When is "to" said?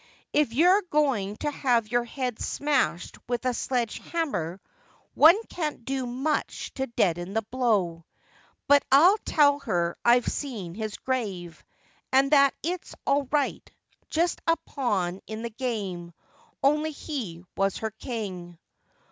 1.41-1.51, 6.95-6.95